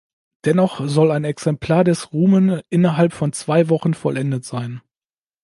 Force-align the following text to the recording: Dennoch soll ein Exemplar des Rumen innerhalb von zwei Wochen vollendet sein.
Dennoch 0.45 0.81
soll 0.87 1.11
ein 1.11 1.25
Exemplar 1.25 1.83
des 1.83 2.11
Rumen 2.11 2.63
innerhalb 2.69 3.13
von 3.13 3.33
zwei 3.33 3.69
Wochen 3.69 3.93
vollendet 3.93 4.43
sein. 4.43 4.81